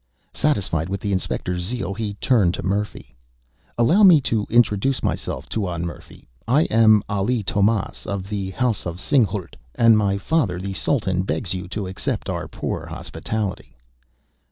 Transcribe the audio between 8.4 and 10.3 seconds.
House of Singhalût, and my